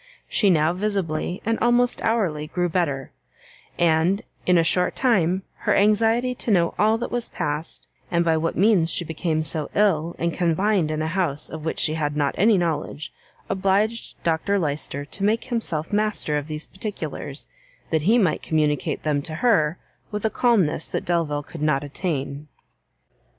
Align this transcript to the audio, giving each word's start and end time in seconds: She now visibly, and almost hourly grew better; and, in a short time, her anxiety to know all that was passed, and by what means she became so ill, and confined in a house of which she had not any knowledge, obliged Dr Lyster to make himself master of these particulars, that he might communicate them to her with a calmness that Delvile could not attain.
She 0.27 0.49
now 0.49 0.73
visibly, 0.73 1.43
and 1.45 1.59
almost 1.59 2.01
hourly 2.01 2.47
grew 2.47 2.69
better; 2.69 3.11
and, 3.77 4.23
in 4.47 4.57
a 4.57 4.63
short 4.63 4.95
time, 4.95 5.43
her 5.57 5.75
anxiety 5.75 6.33
to 6.33 6.49
know 6.49 6.73
all 6.79 6.97
that 6.97 7.11
was 7.11 7.27
passed, 7.27 7.85
and 8.09 8.25
by 8.25 8.35
what 8.35 8.57
means 8.57 8.89
she 8.89 9.05
became 9.05 9.43
so 9.43 9.69
ill, 9.75 10.15
and 10.17 10.33
confined 10.33 10.89
in 10.89 11.03
a 11.03 11.07
house 11.07 11.51
of 11.51 11.65
which 11.65 11.77
she 11.77 11.93
had 11.93 12.17
not 12.17 12.33
any 12.35 12.57
knowledge, 12.57 13.13
obliged 13.47 14.15
Dr 14.23 14.57
Lyster 14.57 15.05
to 15.05 15.23
make 15.23 15.43
himself 15.43 15.93
master 15.93 16.35
of 16.35 16.47
these 16.47 16.65
particulars, 16.65 17.47
that 17.91 18.01
he 18.01 18.17
might 18.17 18.41
communicate 18.41 19.03
them 19.03 19.21
to 19.21 19.35
her 19.35 19.77
with 20.09 20.25
a 20.25 20.31
calmness 20.31 20.89
that 20.89 21.05
Delvile 21.05 21.43
could 21.43 21.61
not 21.61 21.83
attain. 21.83 22.47